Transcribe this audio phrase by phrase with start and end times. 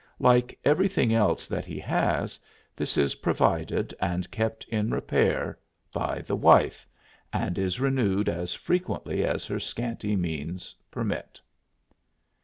[0.17, 2.39] Like everything else that he has,
[2.75, 5.59] this is provided and kept in repair
[5.93, 6.87] by the wife,
[7.31, 11.39] and is renewed as frequently as her scanty means permit.